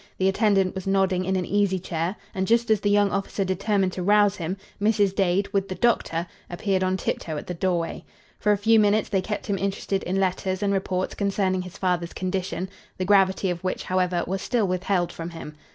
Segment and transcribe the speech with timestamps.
[0.17, 3.91] The attendant was nodding in an easy chair; and, just as the young officer determined
[3.93, 5.13] to rouse him, Mrs.
[5.13, 8.03] Dade, with the doctor, appeared on tiptoe at the doorway.
[8.39, 12.13] For a few minutes they kept him interested in letters and reports concerning his father's
[12.13, 12.67] condition,
[12.97, 15.53] the gravity of which, however, was still withheld from him.